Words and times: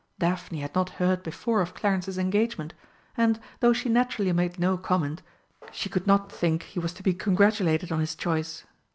Daphne 0.17 0.61
had 0.61 0.73
not 0.73 0.89
heard 0.97 1.21
before 1.21 1.61
of 1.61 1.75
Clarence's 1.75 2.17
engagement 2.17 2.73
and, 3.15 3.39
though 3.59 3.71
she 3.71 3.87
naturally 3.87 4.31
made 4.33 4.57
no 4.57 4.75
comment, 4.75 5.21
she 5.71 5.89
could 5.89 6.07
not 6.07 6.31
think 6.31 6.63
he 6.63 6.79
was 6.79 6.91
to 6.93 7.03
be 7.03 7.13
congratulated 7.13 7.91
on 7.91 7.99
his 7.99 8.15
choice. 8.15 8.65